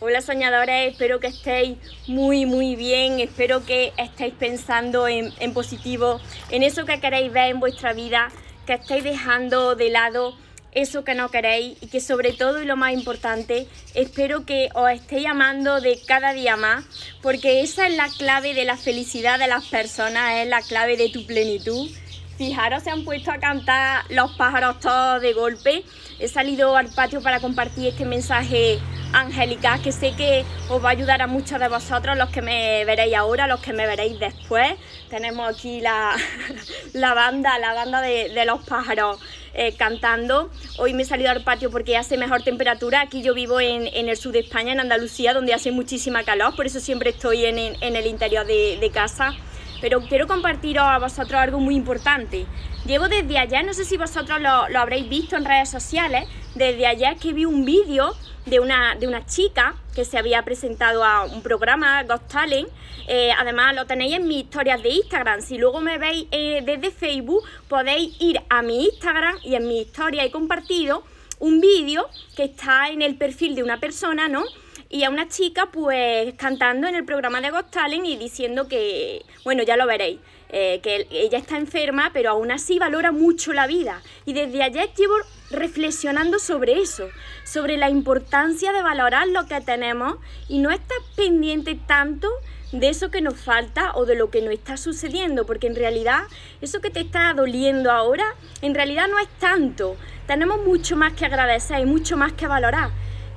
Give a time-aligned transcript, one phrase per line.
[0.00, 6.20] Hola soñadores, espero que estéis muy muy bien, espero que estéis pensando en, positivo,
[6.50, 8.28] en eso que queréis ver en vuestra vida,
[8.64, 10.36] que estéis dejando de lado
[10.70, 14.88] eso que no queréis y que sobre todo y lo más importante, espero que os
[14.88, 16.84] estéis amando de cada día más,
[17.20, 21.08] porque esa es la clave de la felicidad de las personas, es la clave de
[21.08, 21.90] tu plenitud.
[22.36, 25.82] Fijaros, se han puesto a cantar los pájaros todos de golpe.
[26.20, 28.78] He salido al patio para compartir este mensaje
[29.12, 32.84] angélica que sé que os va a ayudar a muchos de vosotros, los que me
[32.84, 34.74] veréis ahora, los que me veréis después.
[35.08, 36.16] Tenemos aquí la,
[36.92, 39.18] la banda, la banda de, los pájaros
[39.54, 40.50] eh, cantando.
[40.78, 43.00] Hoy me he salido al patio porque hace mejor temperatura.
[43.02, 46.66] Aquí yo vivo en, el sur de España, en Andalucía, donde hace muchísima calor, por
[46.66, 49.34] eso siempre estoy en, el interior de, casa.
[49.80, 52.46] Pero quiero compartiros a vosotros algo muy importante.
[52.86, 57.16] Llevo desde allá, no sé si vosotros lo, habréis visto en redes sociales, desde allá
[57.16, 58.14] que vi un vídeo
[58.46, 62.68] de una, de una chica que se había presentado a un programa, Got Talent.
[63.06, 65.42] Eh, además, lo tenéis en mis historias de Instagram.
[65.42, 69.80] Si luego me veis eh, desde Facebook, podéis ir a mi Instagram y en mi
[69.80, 71.04] historia he compartido
[71.40, 74.44] un vídeo que está en el perfil de una persona, ¿no?
[74.90, 79.22] Y a una chica pues cantando en el programa de Got Talent y diciendo que,
[79.44, 83.66] bueno, ya lo veréis, eh, que ella está enferma, pero aún así valora mucho la
[83.66, 84.02] vida.
[84.24, 85.14] Y desde ayer llevo
[85.50, 87.08] reflexionando sobre eso,
[87.44, 90.16] sobre la importancia de valorar lo que tenemos
[90.48, 92.28] y no estar pendiente tanto
[92.72, 96.24] de eso que nos falta o de lo que nos está sucediendo, porque en realidad
[96.60, 98.24] eso que te está doliendo ahora,
[98.62, 99.96] en realidad no es tanto.
[100.26, 102.90] Tenemos mucho más que agradecer y mucho más que valorar.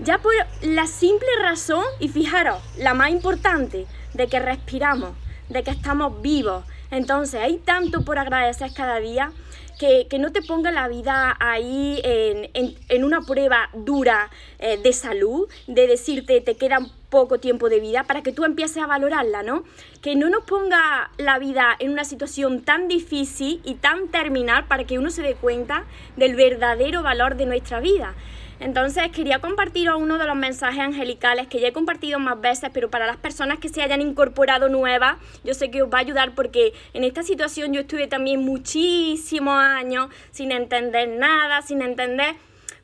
[0.03, 3.85] Ya por la simple razón, y fijaros, la más importante,
[4.15, 5.11] de que respiramos,
[5.47, 6.65] de que estamos vivos.
[6.89, 9.31] Entonces hay tanto por agradecer cada día
[9.77, 15.87] que, no te ponga la vida ahí en, una prueba dura eh, de salud, de
[15.87, 16.79] decirte te queda
[17.09, 19.63] poco tiempo de vida para que tú empieces a valorarla, ¿no?
[20.01, 24.83] Que no nos ponga la vida en una situación tan difícil y tan terminal para
[24.83, 25.85] que uno se dé cuenta
[26.15, 28.15] del verdadero valor de nuestra vida.
[28.61, 32.91] Entonces quería compartir uno de los mensajes angelicales que ya he compartido más veces, pero
[32.91, 36.35] para las personas que se hayan incorporado nuevas, yo sé que os va a ayudar
[36.35, 42.35] porque en esta situación yo estuve también muchísimos años sin entender nada, sin entender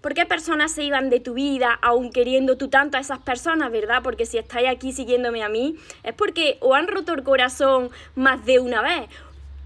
[0.01, 3.71] por qué personas se iban de tu vida, aún queriendo tú tanto a esas personas,
[3.71, 4.01] ¿verdad?
[4.01, 8.43] Porque si estáis aquí siguiéndome a mí, es porque o han roto el corazón más
[8.45, 9.09] de una vez,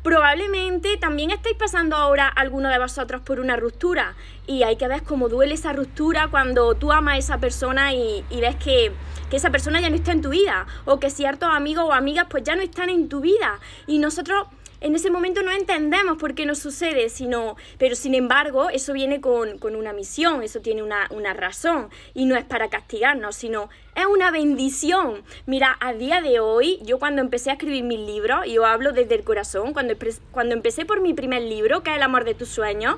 [0.03, 4.15] Probablemente también estáis pasando ahora alguno de vosotros por una ruptura
[4.47, 8.23] y hay que ver cómo duele esa ruptura cuando tú amas a esa persona y,
[8.31, 8.91] ves que,
[9.29, 12.25] que, esa persona ya no está en tu vida o que ciertos amigos o amigas
[12.29, 13.59] pues ya no están en tu vida.
[13.85, 14.47] Y nosotros
[14.81, 19.21] en ese momento no entendemos por qué nos sucede, sino, pero sin embargo, eso viene
[19.21, 24.31] con, una misión, eso tiene una, razón, y no es para castigarnos, sino es una
[24.31, 25.23] bendición.
[25.45, 29.15] Mira, a día de hoy, yo cuando empecé a escribir mis libros, yo hablo desde
[29.15, 29.93] el corazón, cuando,
[30.31, 32.95] cuando empecé por mi primer libro, que es El amor de tus sueños,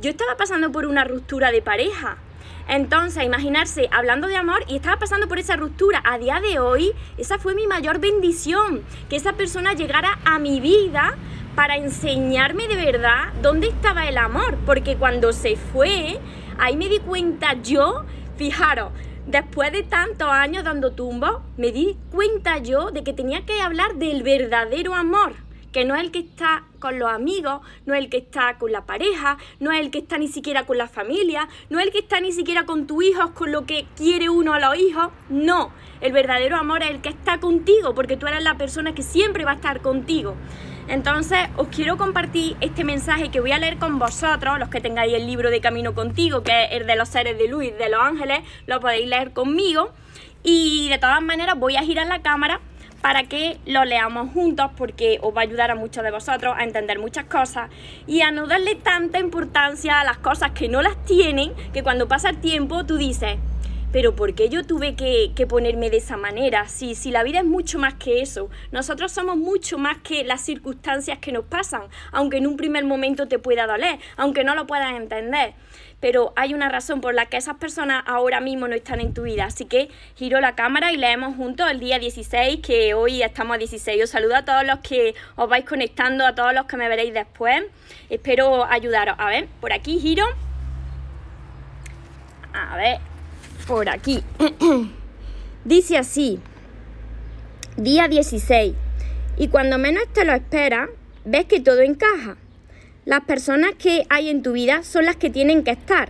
[0.00, 2.18] yo estaba pasando por una ruptura de pareja.
[2.68, 6.02] Entonces, imaginarse hablando de amor y estaba pasando por esa ruptura.
[6.04, 10.60] A día de hoy, esa fue mi mayor bendición, que esa persona llegara a mi
[10.60, 11.16] vida
[11.54, 14.56] para enseñarme de verdad dónde estaba el amor.
[14.64, 16.18] Porque cuando se fue,
[16.58, 18.04] ahí me di cuenta yo,
[18.36, 18.92] fijaros,
[19.26, 23.96] después de tantos años dando tumbo, me di cuenta yo de que tenía que hablar
[23.96, 25.34] del verdadero amor
[25.72, 28.72] que no es el que está con los amigos, no es el que está con
[28.72, 31.92] la pareja, no es el que está ni siquiera con la familia, no es el
[31.92, 35.08] que está ni siquiera con tus hijos, con lo que quiere uno a los hijos,
[35.28, 39.02] no, el verdadero amor es el que está contigo, porque tú eres la persona que
[39.02, 40.36] siempre va a estar contigo.
[40.88, 45.14] Entonces, os quiero compartir este mensaje que voy a leer con vosotros, los que tengáis
[45.14, 48.00] el libro de Camino contigo, que es el de los seres de luz, de los
[48.00, 49.92] ángeles, lo podéis leer conmigo.
[50.42, 52.60] Y de todas maneras voy a girar la cámara
[53.02, 56.64] para que lo leamos juntos porque os va a ayudar a muchos de vosotros a
[56.64, 57.68] entender muchas cosas
[58.06, 62.08] y a no darle tanta importancia a las cosas que no las tienen, que cuando
[62.08, 63.38] pasa el tiempo tú dices,
[63.92, 66.66] pero ¿por qué yo tuve que, ponerme de esa manera?
[66.68, 70.40] Si, si la vida es mucho más que eso, nosotros somos mucho más que las
[70.40, 71.82] circunstancias que nos pasan,
[72.12, 75.54] aunque en un primer momento te pueda doler, aunque no lo puedas entender
[76.02, 79.22] pero hay una razón por la que esas personas ahora mismo no están en tu
[79.22, 79.44] vida.
[79.44, 83.58] Así que giro la cámara y leemos juntos el día 16, que hoy estamos a
[83.58, 84.02] 16.
[84.02, 87.14] Os saludo a todos los que os vais conectando, a todos los que me veréis
[87.14, 87.62] después.
[88.10, 89.14] Espero ayudaros.
[89.16, 90.24] A ver, por aquí giro.
[92.52, 92.98] A ver,
[93.68, 94.24] por aquí.
[95.64, 96.40] Dice así,
[97.76, 98.74] día 16.
[99.36, 100.88] Y cuando menos te lo esperas,
[101.24, 102.38] ves que todo encaja.
[103.04, 106.08] Las personas que hay en tu vida son las que tienen que estar.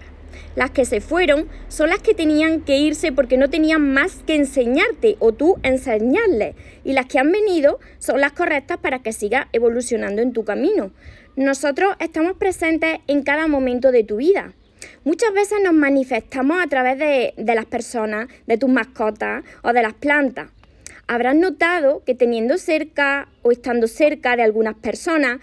[0.57, 4.35] Las que se fueron son las que tenían que irse porque no tenían más que
[4.35, 6.55] enseñarte o tú enseñarles.
[6.85, 10.91] Y las que han venido son las correctas para que sigas evolucionando en tu camino.
[11.35, 14.53] Nosotros estamos presentes en cada momento de tu vida.
[15.05, 19.83] Muchas veces nos manifestamos a través de, de las personas, de tus mascotas o de
[19.83, 20.51] las plantas.
[21.07, 25.41] Habrás notado que teniendo cerca o estando cerca de algunas personas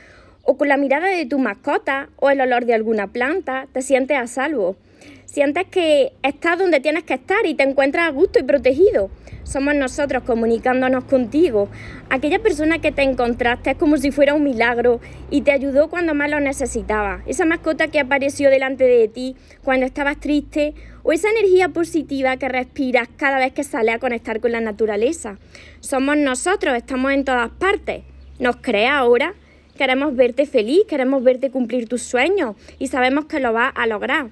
[0.49, 4.17] o con la mirada de tu mascota o el olor de alguna planta, te sientes
[4.17, 4.77] a salvo.
[5.25, 9.11] Sientes que estás donde tienes que estar y te encuentras a gusto y protegido.
[9.43, 11.69] Somos nosotros comunicándonos contigo.
[12.09, 14.99] Aquella persona que te encontraste es como si fuera un milagro
[15.29, 17.21] y te ayudó cuando más lo necesitabas.
[17.27, 20.73] Esa mascota que apareció delante de ti cuando estabas triste
[21.03, 25.37] o esa energía positiva que respiras cada vez que sales a conectar con la naturaleza.
[25.79, 28.01] Somos nosotros, estamos en todas partes.
[28.39, 29.35] ¿Nos crees ahora?
[29.79, 34.27] Queremos verte feliz, queremos verte cumplir tus sueños y sabemos que lo vas a lograr.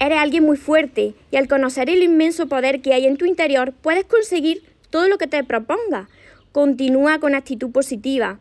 [0.00, 3.72] Eres alguien muy fuerte y al conocer el inmenso poder que hay en tu interior
[3.72, 6.08] puedes conseguir todo lo que te propongas.
[6.50, 8.40] Continúa con actitud positiva.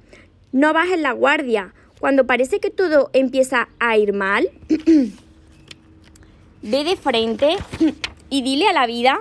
[0.52, 1.76] No bajes la guardia.
[2.00, 4.50] Cuando parece que todo empieza a ir mal,
[6.64, 7.58] ve de frente
[8.32, 9.20] y dile a la vida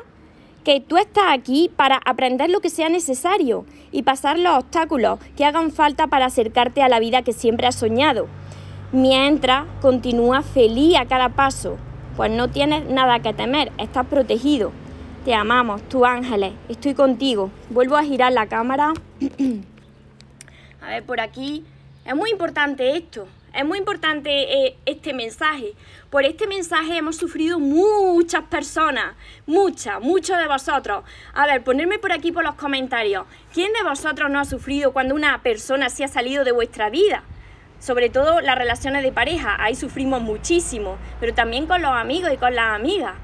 [0.65, 5.45] que tú estás aquí para aprender lo que sea necesario y pasar los obstáculos que
[5.45, 8.27] hagan falta para acercarte a la vida que siempre has soñado.
[8.93, 11.77] Mientras continúa feliz a cada paso,
[12.17, 14.73] pues no tienes nada que temer, estás protegido.
[15.25, 17.51] Te amamos, tú ángeles, estoy contigo.
[17.71, 18.95] Vuelvo a girar la cámara.
[20.81, 21.65] a ver, por aquí.
[22.05, 23.29] Es muy importante esto,
[23.59, 25.73] es muy importante eh, este mensaje.
[26.11, 29.17] Por este mensaje hemos sufrido muchas personas,
[29.47, 31.03] muchas, muchos de vosotros.
[31.35, 33.27] A ver, ponerme por aquí por los comentarios.
[33.53, 37.25] ¿Quién de vosotros no ha sufrido cuando una persona se ha salido de vuestra vida?
[37.81, 42.37] Sobre todo las relaciones de pareja, ahí sufrimos muchísimo, pero también con los amigos y
[42.37, 43.15] con las amigas.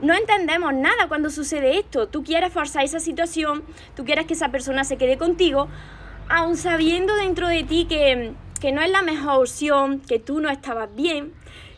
[0.00, 2.08] No entendemos nada cuando sucede esto.
[2.08, 3.62] Tú quieres forzar esa situación,
[3.94, 5.68] tú quieres que esa persona se quede contigo,
[6.28, 10.50] aun sabiendo dentro de ti que que no es la mejor opción, que tú no
[10.50, 11.32] estabas bien,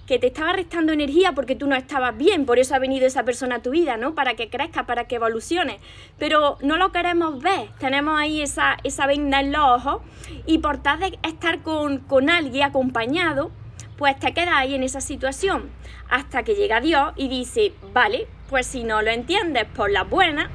[0.09, 3.25] que te estaba restando energía porque tú no estabas bien, por eso ha venido esa
[3.25, 4.15] persona a tu vida, ¿no?
[4.15, 5.81] Para que crezca, para que evolucione.
[6.19, 10.03] Pero no lo queremos ver, tenemos ahí esa, esa venda en los ojos.
[10.47, 13.51] Y por tal de estar con, con alguien acompañado,
[13.99, 15.71] pues te quedas ahí en esa situación.
[16.09, 20.49] Hasta que llega Dios y dice, vale, pues si no lo entiendes por las buenas,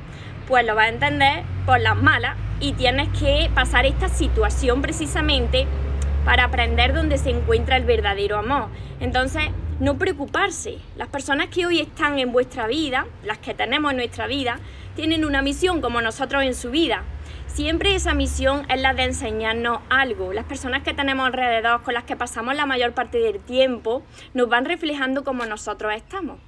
[0.47, 2.37] pues lo vas a entender por las malas.
[2.59, 5.67] Y tienes que pasar esta situación precisamente
[6.25, 8.67] para aprender dónde se encuentra el verdadero amor.
[8.99, 9.43] Entonces,
[9.79, 10.77] no preocuparse.
[10.95, 14.59] Las personas que hoy están en vuestra vida, las que tenemos en nuestra vida,
[14.95, 17.03] tienen una misión como nosotros en su vida.
[17.47, 20.33] Siempre esa misión es la de enseñarnos algo.
[20.33, 24.03] Las personas que tenemos alrededor, con las que pasamos la mayor parte del tiempo,
[24.33, 26.39] nos van reflejando como nosotros estamos.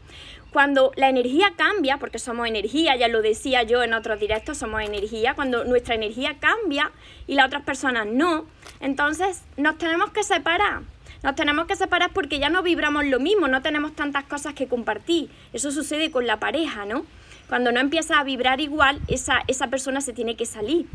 [0.56, 4.82] Cuando la energía cambia, porque somos energía, ya lo decía yo en otros directos, somos
[4.82, 6.94] energía, cuando nuestra energía cambia
[7.28, 8.46] y las otras personas no,
[8.80, 10.84] entonces nos tenemos que separar.
[11.24, 14.66] Nos tenemos que separar porque ya no vibramos lo mismo, no tenemos tantas cosas que
[14.70, 15.30] compartir.
[15.52, 17.06] Eso sucede con la pareja, ¿no?
[17.50, 20.86] Cuando no empieza a vibrar igual, esa, esa persona se tiene que salir.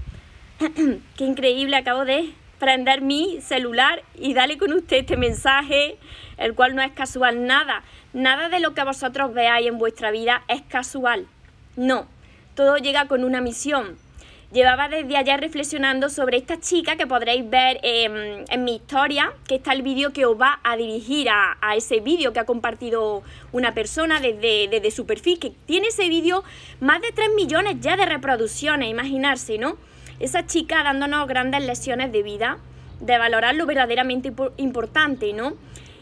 [1.18, 5.96] Qué increíble, acabo de prender mi celular y darle con usted este mensaje,
[6.36, 7.82] el cual no es casual nada.
[8.12, 11.28] Nada de lo que vosotros veáis en vuestra vida es casual.
[11.76, 12.08] No,
[12.56, 13.98] todo llega con una misión.
[14.50, 19.72] Llevaba desde ayer reflexionando sobre esta chica que podréis ver en mi historia, que está
[19.72, 24.18] el vídeo que os va a dirigir a, ese vídeo que ha compartido una persona
[24.18, 26.42] desde, desde que tiene ese vídeo
[26.80, 29.76] más de 3 millones ya de reproducciones, imaginarse, ¿no?
[30.18, 32.58] Esa chica dándonos grandes lecciones de vida,
[32.98, 35.54] de valorar lo verdaderamente importante, ¿no?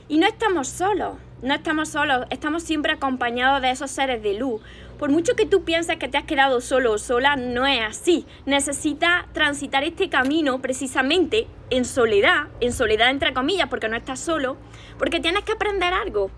[0.09, 4.61] Y no estamos solos, no estamos solos, estamos siempre acompañados de esos seres de luz.
[4.99, 8.27] Por mucho que tú pienses que te has quedado solo o sola, no es así.
[8.47, 14.57] Necesitas transitar este camino precisamente en soledad, en soledad entre comillas, porque no estás solo,
[14.99, 16.31] porque tienes que aprender algo,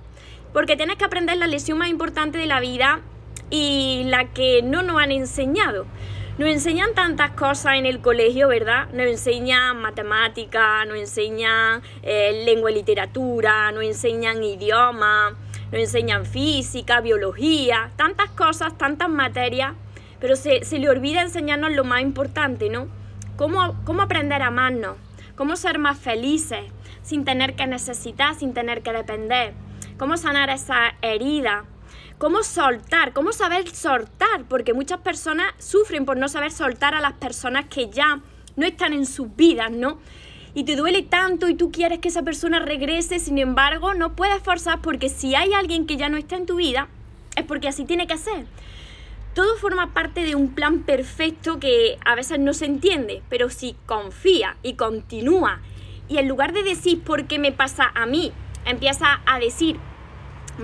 [0.53, 3.01] porque tienes que aprender la lección más importante de la vida
[3.49, 5.87] y la que no nos han enseñado.
[6.39, 8.89] Nos enseñan tantas cosas en el colegio, ¿verdad?
[8.93, 15.37] Nos enseñan matemática, nos enseñan eh, lengua y literatura, nos enseñan idioma,
[15.71, 19.75] nos enseñan física, biología, tantas cosas, tantas materias,
[20.19, 22.89] pero se, le olvida enseñarnos lo más importante, ¿no?
[23.37, 24.97] Cómo, cómo aprender a amarnos,
[25.37, 26.65] cómo ser más felices,
[27.03, 29.53] sin tener que necesitar, sin tener que depender,
[29.99, 31.65] cómo sanar esa herida,
[32.21, 37.15] cómo soltar, cómo saber soltar, porque muchas personas sufren por no saber soltar a las
[37.15, 38.21] personas que ya
[38.57, 39.99] no están en sus vidas, ¿no?
[40.55, 44.43] y te duele tanto y tú quieres que esa persona regrese, sin embargo, no puedes
[44.43, 46.89] forzar porque si hay alguien que ya no está en tu vida,
[47.37, 48.45] es porque así tiene que ser.
[49.35, 53.77] Todo forma parte de un plan perfecto que a veces no se entiende, pero si
[53.87, 55.61] confía y continúa
[56.07, 58.33] y en lugar de decir por qué me pasa a mí,
[58.67, 59.79] empieza a decir,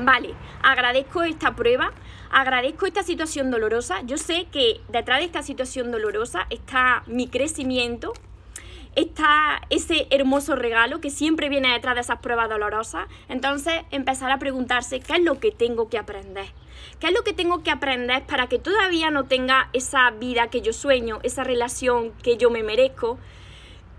[0.04, 1.92] vale, agradezco esta prueba,
[2.30, 8.12] agradezco esta situación dolorosa, yo sé que detrás de esta situación dolorosa está mi crecimiento,
[8.96, 13.06] está ese hermoso regalo que siempre viene detrás de esas pruebas dolorosas.
[13.28, 16.46] Entonces empezar a preguntarse qué es lo que tengo que aprender.
[16.98, 20.62] ¿Qué es lo que tengo que aprender para que todavía no tenga esa vida que
[20.62, 23.18] yo sueño, esa relación que yo me merezco?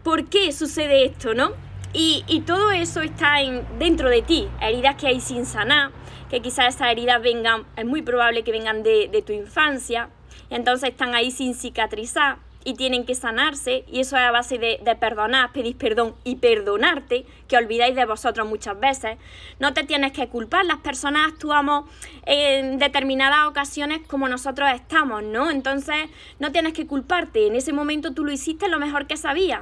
[0.03, 1.66] ¿Por qué sucede esto, no?
[1.93, 5.91] Y, todo eso está en, dentro de ti, heridas que hay sin sanar,
[6.29, 10.09] que quizás esas heridas vengan, es muy probable que vengan de, de tu infancia,
[10.49, 14.57] y entonces están ahí sin cicatrizar y tienen que sanarse y eso es a base
[14.57, 19.17] de, perdonar, pedir perdón y perdonarte, que olvidáis de vosotros muchas veces.
[19.57, 21.89] No te tienes que culpar, las personas actuamos
[22.25, 25.49] en determinadas ocasiones como nosotros estamos, ¿no?
[25.49, 29.61] Entonces no tienes que culparte, en ese momento tú lo hiciste lo mejor que sabías.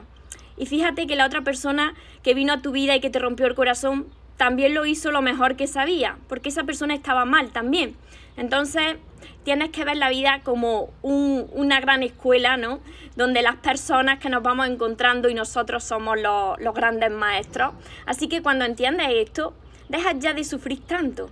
[0.57, 1.93] Y fíjate que la otra persona
[2.23, 4.07] que vino a tu vida y que te rompió el corazón
[4.37, 7.95] también lo hizo lo mejor que sabía, porque esa persona estaba mal también.
[8.37, 8.97] Entonces,
[9.43, 12.81] tienes que ver la vida como una gran escuela, ¿no?
[13.15, 17.73] Donde las personas que nos vamos encontrando y nosotros somos los, los grandes maestros.
[18.05, 19.53] Así que cuando entiendes esto,
[19.87, 21.29] dejas ya de sufrir tanto.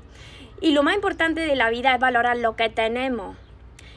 [0.62, 3.36] Y lo más importante de la vida es valorar lo que tenemos.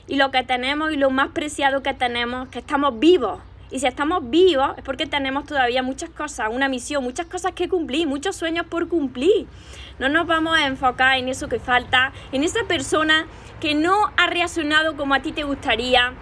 [0.09, 3.40] Y lo que tenemos y lo más preciado que tenemos, que estamos vivos.
[3.71, 7.69] Y si estamos vivos es porque tenemos todavía muchas cosas, una misión, muchas cosas que
[7.69, 9.47] cumplir, muchos sueños por cumplir.
[9.99, 13.27] No nos vamos a enfocar en eso que falta, en esa persona
[13.61, 16.13] que no ha reaccionado como a ti te gustaría,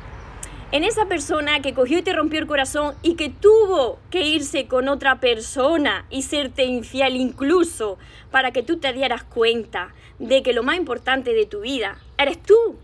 [0.72, 4.66] en esa persona que cogió y te rompió el corazón y que tuvo que irse
[4.66, 7.98] con otra persona y serte infiel incluso
[8.30, 12.42] para que tú te dieras cuenta de que lo más importante de tu vida eres
[12.42, 12.76] tú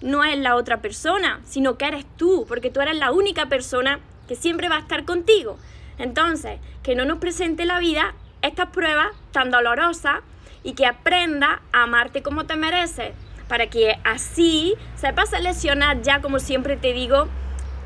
[0.00, 4.00] no es la otra persona, sino que eres tú, porque tú eres la única persona
[4.26, 5.58] que siempre va a estar contigo.
[5.98, 10.20] Entonces, que no nos presente la vida estas pruebas tan dolorosas
[10.62, 13.12] y que aprenda a amarte como te mereces,
[13.48, 17.26] para que así sepas seleccionar ya, como siempre te digo,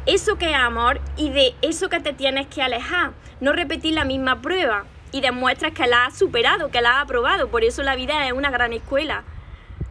[0.04, 3.12] eso que es amor y de eso que te tienes que alejar.
[3.40, 7.48] No repetir la misma prueba y demuestras que la has superado, que la has aprobado.
[7.48, 9.22] Por eso la vida es una gran escuela.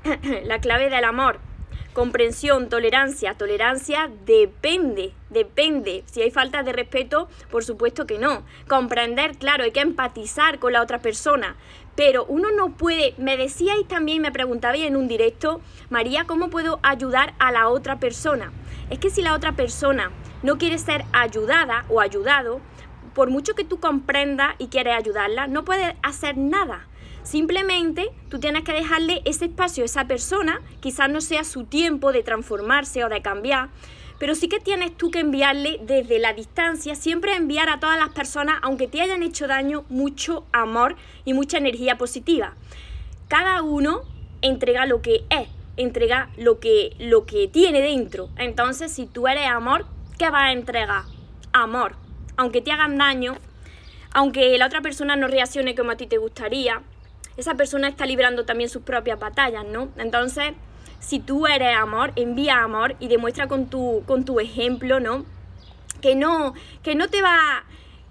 [0.44, 1.40] la clave del amor
[1.94, 3.36] comprensión, tolerancia.
[3.36, 6.04] Tolerancia depende, depende.
[6.06, 8.44] Si hay falta de respeto, por supuesto que no.
[8.68, 11.56] Comprender, claro, hay que empatizar con la otra persona.
[11.96, 16.80] Pero uno no puede, me decíais también, me preguntabais en un directo, María, ¿cómo puedo
[16.84, 18.52] ayudar a la otra persona?
[18.90, 22.62] Es que si la otra persona no quiere ser ayudada o ayudado,
[23.14, 26.88] por mucho que tú comprendas y quieres ayudarla, no puedes hacer nada.
[27.24, 32.12] Simplemente tú tienes que dejarle ese espacio a esa persona, quizás no sea su tiempo
[32.12, 33.70] de transformarse o de cambiar,
[34.18, 38.10] pero sí que tienes tú que enviarle desde la distancia, siempre enviar a todas las
[38.10, 42.54] personas, aunque te hayan hecho daño, mucho amor y mucha energía positiva.
[43.28, 44.02] Cada uno
[44.42, 45.48] entrega lo que es,
[45.78, 48.30] entrega lo que, lo que tiene dentro.
[48.38, 49.86] Entonces, si tú eres amor,
[50.18, 51.04] ¿qué vas a entregar?
[51.54, 51.96] Amor.
[52.38, 53.38] Aunque te hagan daño,
[54.14, 56.82] aunque la otra persona no reaccione como a ti te gustaría,
[57.38, 59.90] esa persona está librando también sus propias batallas, ¿no?
[59.98, 60.54] Entonces,
[61.00, 65.26] si tú eres amor, envía amor y demuestra con tu, con tu ejemplo, ¿no?
[66.02, 67.66] Que no, que no te va...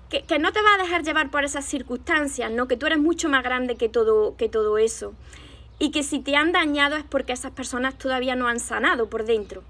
[0.08, 2.66] Que, no te va a dejar llevar por esas circunstancias, ¿no?
[2.66, 5.14] Que tú eres mucho más grande que todo, que todo eso.
[5.78, 9.24] Y que si te han dañado es porque esas personas todavía no han sanado por
[9.24, 9.62] dentro.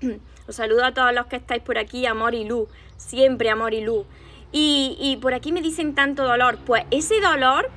[0.46, 2.68] Os saludo a todos los que estáis por aquí, amor y luz.
[2.98, 4.06] Siempre amor y luz.
[4.52, 6.58] Y, y por aquí me dicen tanto dolor.
[6.64, 7.68] Pues ese dolor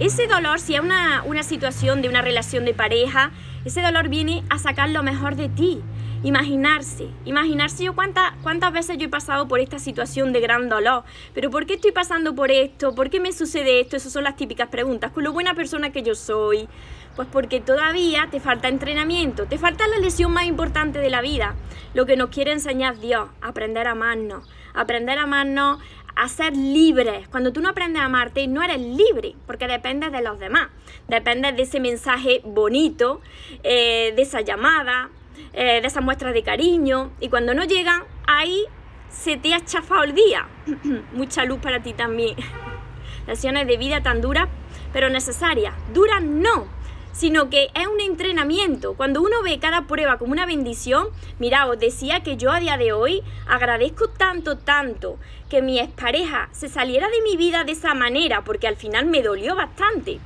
[0.00, 3.30] ese dolor, si es una, situación de una relación de pareja,
[3.64, 5.80] ese dolor viene a sacar lo mejor de ti.
[6.24, 11.02] Imaginarse, imaginarse yo cuántas, veces yo he pasado por esta situación de gran dolor,
[11.34, 12.94] pero ¿por qué estoy pasando por esto?
[12.94, 13.96] ¿Por qué me sucede esto?
[13.96, 15.10] Esas son las típicas preguntas.
[15.10, 16.68] Con lo buena persona que yo soy,
[17.16, 21.54] pues porque todavía te falta entrenamiento, te falta la lesión más importante de la vida,
[21.94, 25.78] lo que nos quiere enseñar Dios, aprender a amarnos, aprender a amarnos,
[26.16, 27.28] a ser libres.
[27.28, 30.68] Cuando tú no aprendes a amarte, no eres libre, porque dependes de los demás.
[31.08, 33.20] Dependes de ese mensaje bonito,
[33.62, 35.10] eh, de esa llamada,
[35.52, 37.12] eh, de esas muestras de cariño.
[37.20, 38.64] Y cuando no llegan, ahí
[39.08, 40.48] se te ha chafado el día.
[41.12, 42.36] Mucha luz para ti también.
[43.26, 44.48] Lecciones de vida tan duras,
[44.92, 45.74] pero necesarias.
[45.92, 46.66] Duras no,
[47.12, 48.94] sino que es un entrenamiento.
[48.94, 52.76] Cuando uno ve cada prueba como una bendición, mira, os decía que yo a día
[52.76, 57.94] de hoy agradezco tanto, tanto que mi expareja se saliera de mi vida de esa
[57.94, 60.18] manera, porque al final me dolió bastante.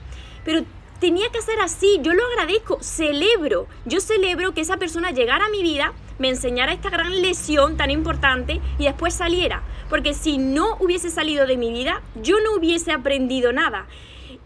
[0.44, 0.64] Pero
[1.00, 5.50] tenía que ser así, yo lo agradezco, celebro, yo celebro que esa persona llegara a
[5.50, 9.62] mi vida, me enseñara esta gran lesión tan importante y después saliera.
[9.90, 13.86] Porque si no hubiese salido de mi vida, yo no hubiese aprendido nada.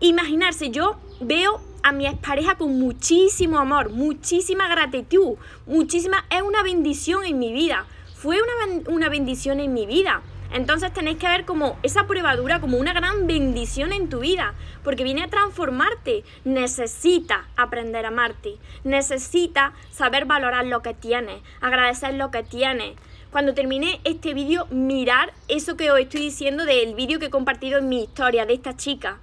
[0.00, 7.24] Imaginarse, yo veo a mi expareja con muchísimo amor, muchísima gratitud, muchísima, es una bendición
[7.24, 10.22] en mi vida, fue una, una bendición en mi vida.
[10.52, 14.54] Entonces tenéis que ver como esa prueba dura como una gran bendición en tu vida,
[14.82, 16.24] porque viene a transformarte.
[16.44, 22.96] Necesita aprender a amarte, necesita saber valorar lo que tienes, agradecer lo que tienes.
[23.30, 27.78] Cuando termine este vídeo, mirar eso que os estoy diciendo del vídeo que he compartido
[27.78, 29.20] en mi historia de esta chica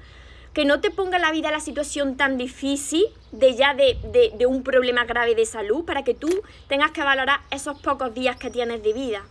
[0.57, 3.95] que no te ponga la vida la situación tan difícil de ya de,
[4.35, 6.29] de, un problema grave de salud para que tú
[6.67, 9.21] tengas que valorar esos pocos días que tienes de vida.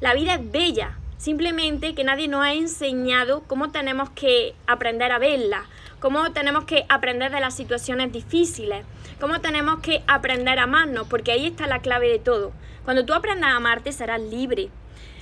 [0.00, 5.20] La vida es bella, simplemente que nadie nos ha enseñado cómo tenemos que aprender a
[5.20, 5.66] verla,
[6.00, 8.84] cómo tenemos que aprender de las situaciones difíciles,
[9.20, 12.50] cómo tenemos que aprender a amarnos, porque ahí está la clave de todo.
[12.84, 14.70] Cuando tú aprendas a amarte serás libre,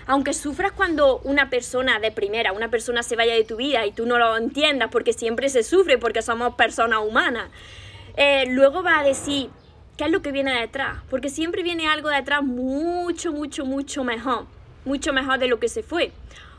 [0.06, 3.92] aunque sufras cuando una persona de primera, una persona se vaya de tu vida y
[3.92, 7.50] tú no lo entiendas, porque siempre se sufre, porque somos personas humanas,
[8.16, 9.50] eh, luego va a decir,
[9.96, 10.99] ¿qué es lo que viene detrás?
[11.11, 14.46] Porque siempre viene algo detrás mucho, mucho, mucho mejor,
[14.84, 16.12] mucho mejor de lo que se fue.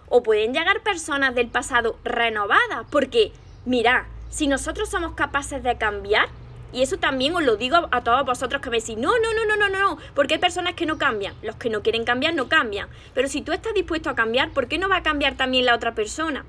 [0.07, 3.31] O pueden llegar personas del pasado renovadas, porque,
[3.65, 6.27] mira, si nosotros somos capaces de cambiar,
[6.75, 9.45] y eso también os lo digo a todos vosotros que me decís, no, no, no,
[9.45, 11.33] no, no, no, porque hay personas que no cambian.
[11.41, 12.89] Los que no quieren cambiar no cambian.
[13.13, 15.73] Pero si tú estás dispuesto a cambiar, ¿por qué no va a cambiar también la
[15.73, 16.43] otra persona?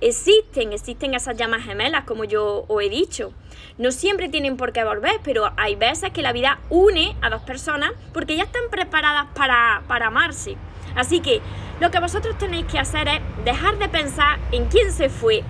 [0.00, 3.34] Existen, existen esas llamas gemelas, como yo os he dicho.
[3.76, 7.42] No siempre tienen por qué volver, pero hay veces que la vida une a dos
[7.42, 10.56] personas porque ya están preparadas para, para amarse.
[10.96, 11.42] Así que
[11.78, 15.44] lo que vosotros tenéis que hacer es dejar de pensar en quién se fue,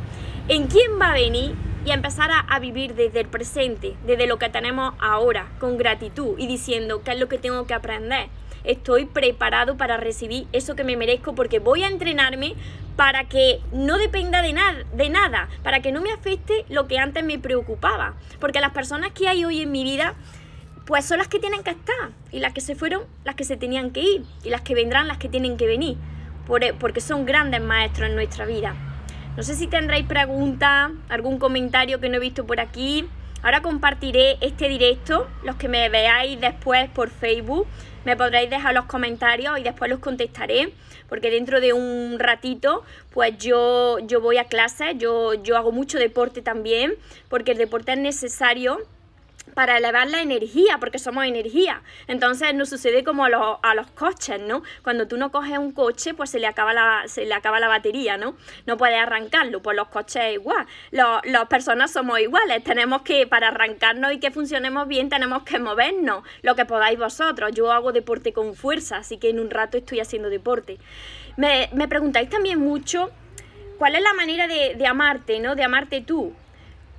[0.49, 4.49] en quién va a venir y empezar a, vivir desde el presente, desde lo que
[4.49, 8.29] tenemos ahora, con gratitud y diciendo qué es lo que tengo que aprender.
[8.65, 12.55] Estoy preparado para recibir eso que me merezco porque voy a entrenarme
[12.97, 16.99] para que no dependa de, nada, de nada, para que no me afecte lo que
[16.99, 18.15] antes me preocupaba.
[18.39, 20.15] Porque las personas que hay hoy en mi vida,
[20.85, 22.11] pues son las que tienen que estar.
[22.31, 24.25] Y las que se fueron, las que se tenían que ir.
[24.45, 25.97] Y las que vendrán, las que tienen que venir.
[26.79, 28.75] porque son grandes maestros en nuestra vida.
[29.37, 33.09] No sé si tendréis preguntas, algún comentario que no he visto por aquí.
[33.43, 37.67] Ahora compartiré este directo, los que me veáis después por Facebook,
[38.05, 40.75] me podréis dejar los comentarios y después los contestaré,
[41.09, 45.99] porque dentro de un ratito, pues yo, yo voy a clase, yo, yo hago mucho
[45.99, 46.95] deporte también,
[47.29, 48.79] porque el deporte es necesario
[49.55, 51.83] para elevar la energía, porque somos energía.
[52.07, 53.29] Entonces nos sucede como a
[53.75, 54.63] los, coches, ¿no?
[54.83, 57.69] Cuando tú no coges un coche, pues se le acaba la, se le acaba la
[57.69, 58.37] batería, ¿no?
[58.67, 60.67] No puedes arrancarlo, pues los coches igual.
[60.91, 65.59] Los, las personas somos iguales, tenemos que, para arrancarnos y que funcionemos bien, tenemos que
[65.59, 67.53] movernos, lo que podáis vosotros.
[67.53, 70.79] Yo hago deporte con fuerza, así que en un rato estoy haciendo deporte.
[71.37, 73.11] Me, me preguntáis también mucho
[73.79, 75.55] cuál es la manera de, de amarte, ¿no?
[75.55, 76.35] De amarte tú.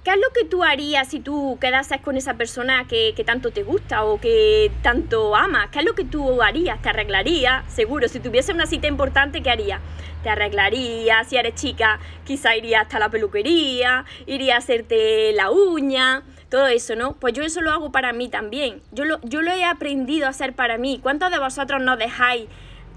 [0.04, 3.62] ¿Qué es lo que tú harías si tú quedases con esa persona que, tanto te
[3.62, 5.70] gusta o que tanto amas?
[5.70, 6.82] ¿Qué es lo que tú harías?
[6.82, 7.72] ¿Te arreglarías?
[7.72, 9.80] Seguro, si tuviese una cita importante, ¿qué harías?
[10.24, 11.28] ¿Te arreglarías?
[11.28, 16.96] Si eres chica, quizá iría hasta la peluquería, iría a hacerte la uña, todo eso,
[16.96, 17.14] ¿no?
[17.18, 18.82] Pues yo eso lo hago para mí también.
[18.92, 21.00] Yo lo, yo lo he aprendido a hacer para mí.
[21.00, 22.48] ¿Cuántos de vosotros no dejáis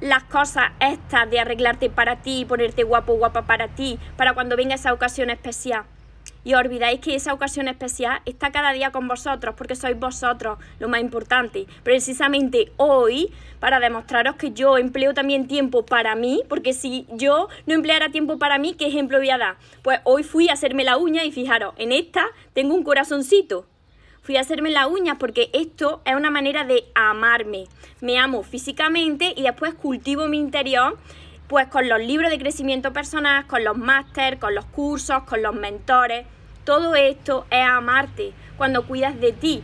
[0.01, 4.75] las cosas estas de arreglarte para ti, ponerte guapo, guapa para ti, para cuando venga
[4.77, 5.85] esa ocasión especial?
[6.45, 10.89] Y olvidáis que esa ocasión especial está cada día con vosotros, porque sois vosotros lo
[10.89, 11.67] más importante.
[11.83, 17.75] Precisamente hoy, para demostraros que yo empleo también tiempo para mí, porque si yo no
[17.75, 19.57] empleara tiempo para mí, ¿qué ejemplo voy a dar?
[19.83, 23.67] Pues hoy fui a hacerme la uña y fijaros, en esta tengo un corazoncito.
[24.23, 27.65] Fui a hacerme la uña porque esto es una manera de amarme.
[28.01, 30.99] Me amo físicamente y después cultivo mi interior
[31.49, 35.55] pues con los libros de crecimiento personal, con los máster, con los cursos, con los
[35.55, 36.27] mentores.
[36.65, 39.63] Todo esto es amarte cuando cuidas de ti,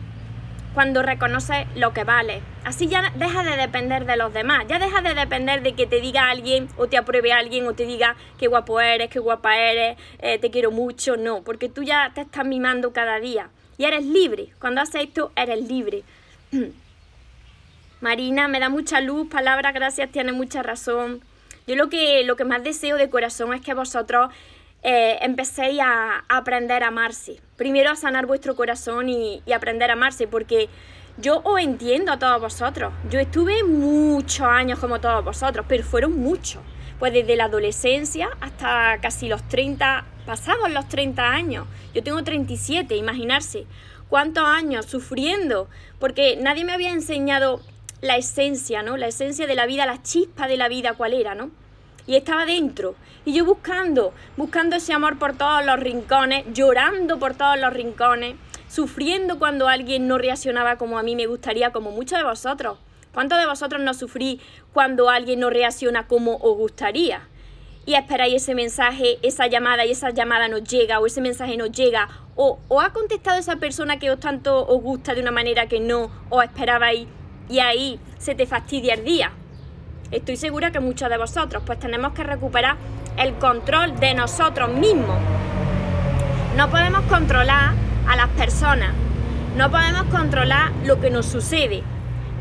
[0.73, 2.41] cuando reconoces lo que vale.
[2.63, 5.99] Así ya deja de depender de los demás, ya deja de depender de que te
[5.99, 9.97] diga alguien o te apruebe alguien o te diga qué guapo eres, qué guapa eres,
[10.19, 14.05] eh, te quiero mucho, no, porque tú ya te estás mimando cada día y eres
[14.05, 14.53] libre.
[14.59, 16.03] Cuando haces esto, eres libre.
[18.01, 21.23] Marina, me da mucha luz, palabras, gracias, tiene mucha razón.
[21.67, 24.29] Yo lo que, lo que más deseo de corazón es que vosotros
[24.83, 27.39] eh, empecéis a, aprender a amarse.
[27.55, 30.69] Primero a sanar vuestro corazón y, y aprender a amarse, porque
[31.17, 32.93] yo os entiendo a todos vosotros.
[33.09, 36.61] Yo estuve muchos años como todos vosotros, pero fueron muchos.
[36.99, 41.67] Pues desde la adolescencia hasta casi los 30, pasados los 30 años.
[41.93, 43.65] Yo tengo 37, imaginarse
[44.07, 45.67] cuántos años sufriendo,
[45.99, 47.61] porque nadie me había enseñado
[48.01, 48.97] la esencia, ¿no?
[48.97, 51.51] La esencia de la vida, la chispa de la vida, cuál era, ¿no?
[52.07, 52.95] Y estaba dentro.
[53.25, 58.35] Y yo buscando, buscando ese amor por todos los rincones, llorando por todos los rincones,
[58.67, 62.79] sufriendo cuando alguien no reaccionaba como a mí me gustaría, como muchos de vosotros.
[63.13, 64.39] ¿Cuántos de vosotros no sufrí
[64.73, 67.27] cuando alguien no reacciona como os gustaría?
[67.85, 71.71] Y esperáis ese mensaje, esa llamada y esa llamada nos llega o ese mensaje nos
[71.71, 75.67] llega o, o ha contestado esa persona que os tanto os gusta de una manera
[75.67, 77.07] que no os esperabais
[77.51, 79.31] y ahí se te fastidia el día.
[80.09, 82.77] Estoy segura que muchos de vosotros pues tenemos que recuperar
[83.17, 85.17] el control de nosotros mismos.
[86.55, 87.73] No podemos controlar
[88.07, 88.93] a las personas,
[89.57, 91.83] no podemos controlar lo que nos sucede,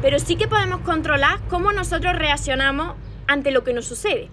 [0.01, 2.94] pero sí que podemos controlar cómo nosotros reaccionamos
[3.27, 4.31] ante lo que nos sucede.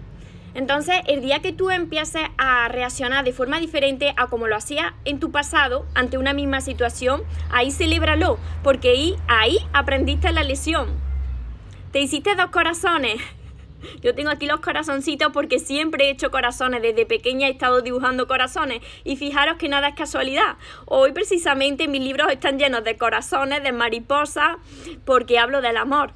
[0.58, 4.92] Entonces, el día que tú empieces a reaccionar de forma diferente a como lo hacías
[5.04, 10.88] en tu pasado ante una misma situación, ahí celébralo, porque ahí, ahí aprendiste la lesión.
[11.92, 13.20] Te hiciste dos corazones.
[14.02, 16.82] Yo tengo aquí los corazoncitos porque siempre he hecho corazones.
[16.82, 18.82] Desde pequeña he estado dibujando corazones.
[19.04, 20.56] Y fijaros que nada es casualidad.
[20.86, 24.56] Hoy precisamente mis libros están llenos de corazones, de mariposas,
[25.04, 26.10] porque hablo del amor.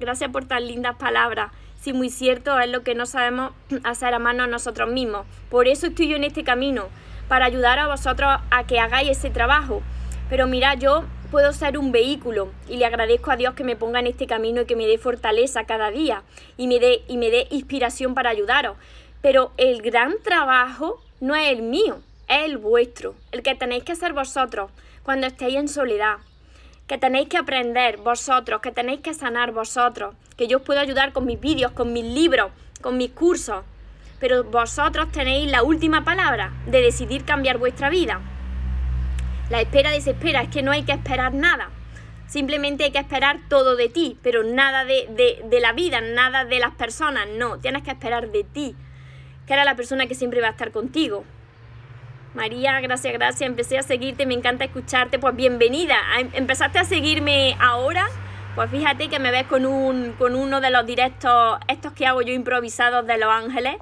[0.00, 1.52] Gracias por tan lindas palabras
[1.86, 3.52] sí, muy cierto, es lo que no sabemos
[3.84, 5.24] hacer a mano nosotros mismos.
[5.48, 6.88] Por eso estoy yo en este camino,
[7.28, 9.82] para ayudar a vosotros a que hagáis ese trabajo.
[10.28, 14.00] Pero mira, yo puedo ser un vehículo y le agradezco a Dios que me ponga
[14.00, 16.24] en este camino y que me dé fortaleza cada día
[16.56, 18.76] y me dé, y me dé inspiración para ayudaros.
[19.22, 23.92] Pero el gran trabajo no es el mío, es el vuestro, el que tenéis que
[23.92, 24.72] hacer vosotros
[25.04, 26.16] cuando estéis en soledad,
[26.86, 31.12] que tenéis que aprender vosotros, que tenéis que sanar vosotros, que yo os puedo ayudar
[31.12, 33.64] con mis vídeos, con mis libros, con mis cursos,
[34.20, 38.20] pero vosotros tenéis la última palabra de decidir cambiar vuestra vida.
[39.50, 41.70] La espera desespera, es que no hay que esperar nada.
[42.26, 46.44] Simplemente hay que esperar todo de ti, pero nada de, de, de la vida, nada
[46.44, 48.74] de las personas, no, tienes que esperar de ti,
[49.46, 51.24] que era la persona que siempre va a estar contigo.
[52.36, 53.48] María, gracias, gracias.
[53.48, 55.18] Empecé a seguirte, me encanta escucharte.
[55.18, 55.96] Pues bienvenida.
[56.34, 58.06] Empezaste a seguirme ahora.
[58.54, 62.20] Pues fíjate que me ves con, un, con uno de los directos, estos que hago
[62.20, 63.76] yo improvisados de Los Ángeles,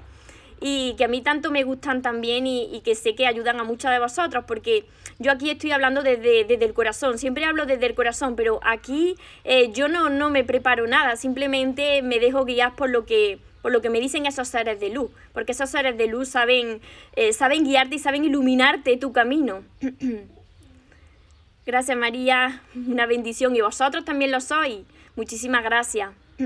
[0.61, 3.91] y que a mí tanto me gustan también y, que sé que ayudan a muchos
[3.91, 4.87] de vosotros, porque
[5.19, 9.15] yo aquí estoy hablando desde, desde el corazón, siempre hablo desde el corazón, pero aquí
[9.45, 13.73] eh, yo no, no me preparo nada, simplemente me dejo guiar por lo que por
[13.73, 16.83] lo que me dicen esos seres de luz, porque esos seres de luz saben,
[17.17, 19.63] eh, saben guiarte y saben iluminarte tu camino.
[21.65, 24.81] gracias María, una bendición y vosotros también lo sois.
[25.17, 26.11] Muchísimas gracias.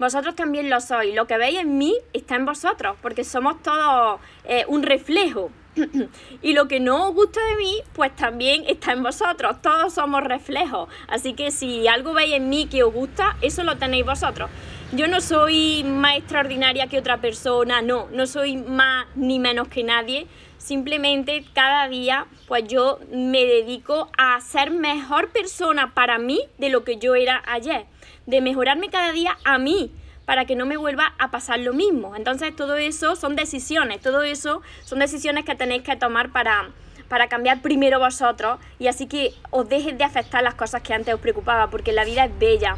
[0.00, 1.14] vosotros también lo sois.
[1.14, 5.52] Lo que veis en mí está en vosotros, porque somos todos eh, un reflejo.
[6.42, 9.62] y lo que no os gusta de mí, pues también está en vosotros.
[9.62, 10.88] Todos somos reflejos.
[11.06, 14.50] Así que si algo veis en mí que os gusta, eso lo tenéis vosotros.
[14.92, 19.84] Yo no soy más extraordinaria que otra persona, no, no soy más ni menos que
[19.84, 20.26] nadie.
[20.58, 26.82] Simplemente cada día pues yo me dedico a ser mejor persona para mí de lo
[26.82, 27.86] que yo era ayer.
[28.26, 29.92] De mejorarme cada día a mí
[30.24, 32.16] para que no me vuelva a pasar lo mismo.
[32.16, 36.70] Entonces todo eso son decisiones, todo eso son decisiones que tenéis que tomar para,
[37.08, 41.14] para cambiar primero vosotros y así que os dejes de afectar las cosas que antes
[41.14, 42.76] os preocupaba, porque la vida es bella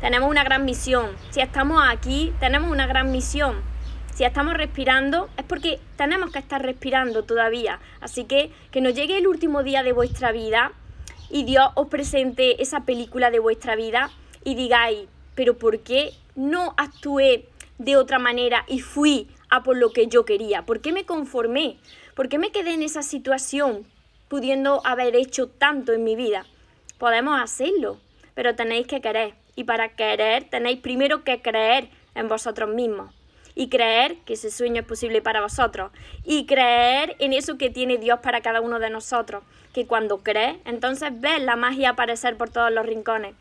[0.00, 1.10] tenemos una gran misión.
[1.30, 3.56] Si estamos aquí, tenemos una gran misión.
[4.14, 7.78] Si estamos respirando, es porque tenemos que estar respirando todavía.
[8.00, 10.72] Así que que nos llegue el último día de vuestra vida
[11.30, 14.10] y Dios os presente esa película de vuestra vida
[14.44, 19.92] y digáis, pero ¿por qué no actué de otra manera y fui a por lo
[19.92, 20.66] que yo quería?
[20.66, 21.78] ¿Por qué me conformé?
[22.14, 23.86] ¿Por qué me quedé en esa situación
[24.28, 26.44] pudiendo haber hecho tanto en mi vida?
[26.98, 27.98] Podemos hacerlo,
[28.34, 29.37] pero tenéis que querer.
[29.58, 33.12] Y para querer tenéis primero que creer en vosotros mismos.
[33.56, 35.90] Y creer que ese sueño es posible para vosotros.
[36.24, 39.42] Y creer en eso que tiene Dios para cada uno de nosotros.
[39.74, 43.34] Que cuando crees, entonces ves la magia aparecer por todos los rincones.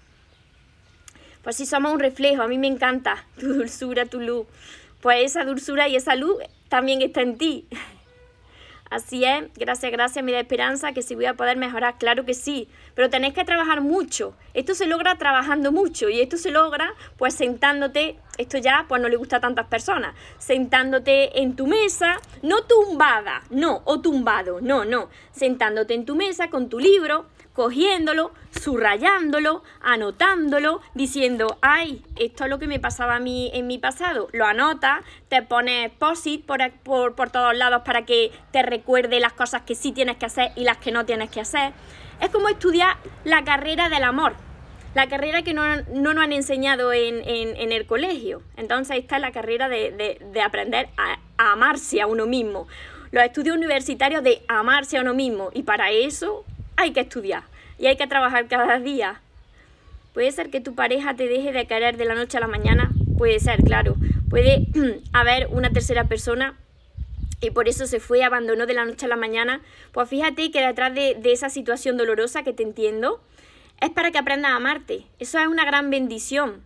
[1.43, 4.47] Pues si somos un reflejo, a mí me encanta tu dulzura, tu luz.
[5.01, 7.67] Pues esa dulzura y esa luz también está en ti.
[8.89, 12.69] Así es, gracias, gracias, da esperanza que si voy a poder mejorar, claro que sí,
[12.95, 14.33] pero tenéis que trabajar mucho.
[14.53, 19.09] Esto se logra trabajando mucho y esto se logra pues sentándote, esto ya pues no
[19.09, 24.85] le gusta a tantas personas, sentándote en tu mesa, no tumbada, no, o tumbado, no,
[24.85, 27.25] no, sentándote en tu mesa con tu libro,
[27.57, 33.79] cogiéndolo, subrayándolo, anotándolo, diciendo, ay, esto es lo que me pasaba a mí en mi
[33.79, 34.29] pasado.
[34.31, 39.33] Lo anota, te pones posit por, por, por todos lados para que te recuerde las
[39.33, 41.73] cosas que sí tienes que hacer y las que no tienes que hacer.
[42.21, 44.35] Es como estudiar la carrera del amor,
[44.93, 48.43] la carrera que no, no nos han enseñado en, en, el colegio.
[48.55, 51.17] Entonces esta es la carrera de, de, aprender a
[51.53, 52.67] amarse a uno mismo.
[53.09, 55.49] Los estudios universitarios de amarse a uno mismo.
[55.55, 56.45] Y para eso
[56.77, 57.43] hay que estudiar
[57.77, 59.21] y hay que trabajar cada día.
[60.13, 62.91] Puede ser que tu pareja te deje de querer de la noche a la mañana,
[63.17, 63.95] puede ser, claro.
[64.29, 64.67] Puede
[65.13, 66.55] haber una tercera persona
[67.39, 69.61] y por eso se fue, abandonó de la noche a la mañana.
[69.91, 73.21] Pues fíjate que detrás de, de esa situación dolorosa que te entiendo,
[73.79, 75.05] es para que aprendas a amarte.
[75.19, 76.63] Eso es una gran bendición.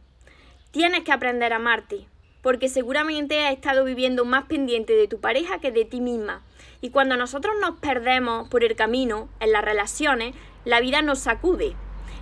[0.71, 2.05] Tienes que aprender a amarte,
[2.41, 6.41] porque seguramente has estado viviendo más pendiente de tu pareja que de ti misma.
[6.81, 11.75] Y cuando nosotros nos perdemos por el camino, en las relaciones, la vida nos sacude.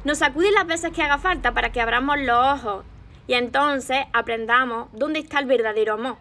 [0.04, 2.86] Nos sacude las veces que haga falta para que abramos los ojos
[3.28, 6.18] y entonces aprendamos dónde está el verdadero amor.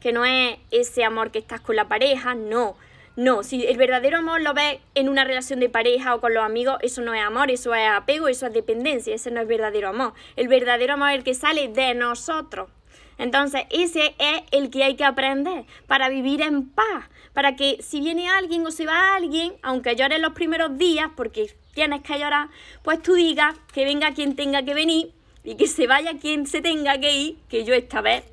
[0.00, 2.76] Que no es ese amor que estás con la pareja, no.
[3.16, 6.44] No, si el verdadero amor lo ves en una relación de pareja o con los
[6.44, 9.88] amigos, eso no es amor, eso es apego, eso es dependencia, ese no es verdadero
[9.88, 10.12] amor.
[10.36, 12.68] El verdadero amor es el que sale de nosotros.
[13.18, 18.00] Entonces, ese es el que hay que aprender para vivir en paz, para que si
[18.00, 22.48] viene alguien o se va alguien, aunque llores los primeros días, porque tienes que llorar,
[22.82, 25.12] pues tú digas que venga quien tenga que venir
[25.44, 28.24] y que se vaya quien se tenga que ir, que yo esta vez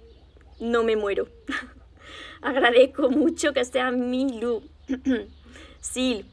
[0.59, 1.27] no me muero.
[2.41, 4.63] Agradezco mucho que seas mi luz.
[5.79, 6.25] sí,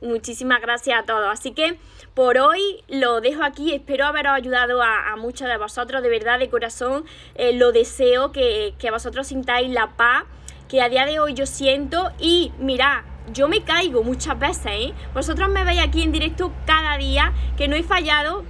[0.00, 1.26] muchísimas gracias a todos.
[1.30, 1.78] Así que
[2.14, 3.72] por hoy lo dejo aquí.
[3.72, 7.04] Espero haberos ayudado a, muchos de vosotros, de verdad, de corazón.
[7.34, 10.24] Eh, lo deseo que, que vosotros sintáis la paz
[10.68, 12.10] que a día de hoy yo siento.
[12.18, 14.94] Y mirad, yo me caigo muchas veces, ¿eh?
[15.14, 18.44] Vosotros me veis aquí en directo cada día, que no he fallado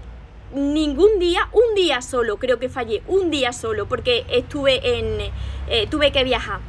[0.54, 5.32] ningún día, un día solo, creo que fallé, un día solo, porque estuve en,
[5.68, 6.60] eh, tuve que viajar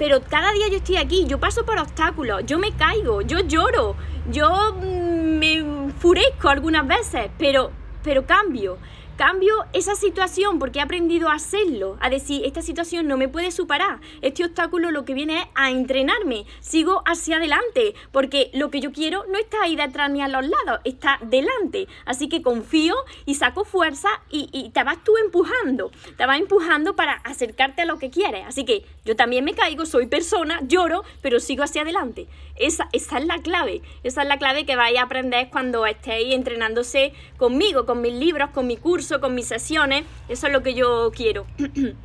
[0.00, 3.96] pero cada día yo estoy aquí, yo paso por obstáculos, yo me caigo, yo lloro,
[4.30, 4.48] yo
[4.80, 7.70] mm, me enfurezco algunas veces, pero,
[8.02, 8.78] pero cambio.
[9.20, 13.50] Cambio esa situación porque he aprendido a hacerlo, a decir, esta situación no me puede
[13.50, 18.80] superar, este obstáculo lo que viene es a entrenarme, sigo hacia adelante, porque lo que
[18.80, 21.86] yo quiero no está ahí detrás ni a los lados, está delante.
[22.06, 22.94] Así que confío
[23.26, 27.84] y saco fuerza y, y te vas tú empujando, te vas empujando para acercarte a
[27.84, 28.46] lo que quieres.
[28.46, 32.26] Así que yo también me caigo, soy persona, lloro, pero sigo hacia adelante.
[32.56, 36.34] Esa, esa es la clave, esa es la clave que vais a aprender cuando estéis
[36.34, 40.04] entrenándose conmigo, con mis libros, con mi curso, con mis sesiones.
[40.28, 41.46] Eso es lo que yo quiero.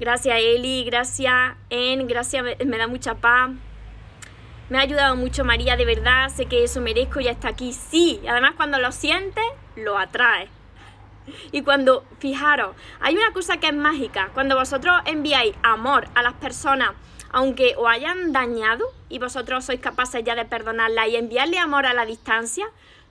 [0.00, 3.50] gracias Eli, gracias En, gracias, me da mucha paz.
[4.70, 7.74] Me ha ayudado mucho María, de verdad, sé que eso merezco y está aquí.
[7.74, 9.44] Sí, además cuando lo sientes,
[9.76, 10.48] lo atraes.
[11.52, 14.30] Y cuando, fijaros, hay una cosa que es mágica.
[14.34, 16.92] Cuando vosotros enviáis amor a las personas,
[17.30, 21.94] aunque os hayan dañado y vosotros sois capaces ya de perdonarla y enviarle amor a
[21.94, 22.66] la distancia,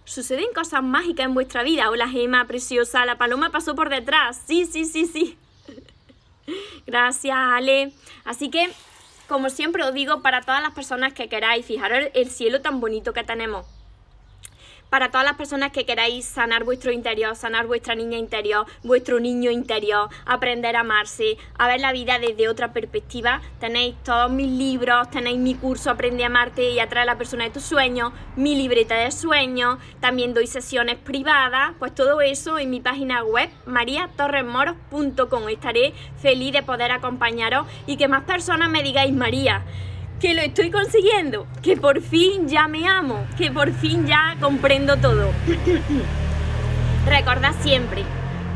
[0.05, 1.89] suceden cosas mágicas en vuestra vida.
[1.89, 4.41] Hola Gema, preciosa, la paloma pasó por detrás.
[4.45, 5.37] Sí, sí, sí, sí.
[6.85, 7.93] Gracias, Ale.
[8.25, 8.69] Así que,
[9.27, 13.13] como siempre os digo, para todas las personas que queráis, fijaros el cielo tan bonito
[13.13, 13.65] que tenemos
[14.91, 19.49] para todas las personas que queráis sanar vuestro interior, sanar vuestra niña interior, vuestro niño
[19.49, 25.09] interior, aprender a amarse, a ver la vida desde otra perspectiva, tenéis todos mis libros,
[25.09, 28.55] tenéis mi curso Aprende a amarte y atrae a la persona de tus sueños, mi
[28.55, 35.47] libreta de sueños, también doy sesiones privadas, pues todo eso en mi página web mariatorresmoros.com.
[35.47, 39.63] Estaré feliz de poder acompañaros y que más personas me digáis, María,
[40.21, 44.95] que lo estoy consiguiendo, que por fin ya me amo, que por fin ya comprendo
[44.97, 45.31] todo.
[47.07, 48.03] Recordad siempre,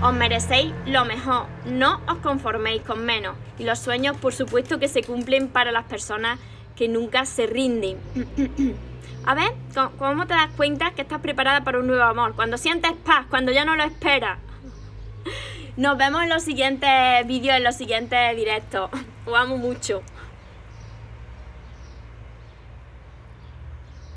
[0.04, 3.36] os merecéis lo mejor, no os conforméis con menos.
[3.58, 6.38] Y los sueños, por supuesto, que se cumplen para las personas
[6.75, 7.97] que nunca se rinden.
[9.25, 9.51] A ver,
[9.97, 12.36] ¿cómo te das cuenta que estás preparada para un nuevo amor?
[12.36, 14.38] Cuando sientes paz, cuando ya no lo esperas.
[15.78, 18.91] Nos vemos en los siguientes vídeos, en los siguientes directos.
[19.25, 20.04] Os amo mucho.